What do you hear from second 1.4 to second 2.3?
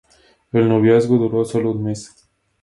solo un mes.